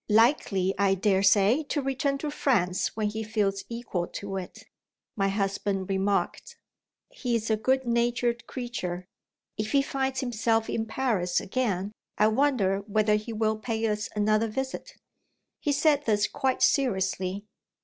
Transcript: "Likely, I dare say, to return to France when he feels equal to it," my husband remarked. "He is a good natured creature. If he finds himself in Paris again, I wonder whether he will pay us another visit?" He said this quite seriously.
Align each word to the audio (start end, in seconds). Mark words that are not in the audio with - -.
"Likely, 0.09 0.73
I 0.79 0.95
dare 0.95 1.21
say, 1.21 1.61
to 1.65 1.79
return 1.79 2.17
to 2.17 2.31
France 2.31 2.95
when 2.97 3.09
he 3.09 3.21
feels 3.21 3.63
equal 3.69 4.07
to 4.07 4.37
it," 4.37 4.65
my 5.15 5.27
husband 5.29 5.91
remarked. 5.91 6.57
"He 7.11 7.35
is 7.35 7.51
a 7.51 7.55
good 7.55 7.85
natured 7.85 8.47
creature. 8.47 9.05
If 9.59 9.73
he 9.73 9.83
finds 9.83 10.21
himself 10.21 10.71
in 10.71 10.87
Paris 10.87 11.39
again, 11.39 11.91
I 12.17 12.29
wonder 12.29 12.79
whether 12.87 13.13
he 13.13 13.31
will 13.31 13.59
pay 13.59 13.85
us 13.85 14.09
another 14.15 14.47
visit?" 14.47 14.95
He 15.59 15.71
said 15.71 16.05
this 16.07 16.25
quite 16.25 16.63
seriously. 16.63 17.45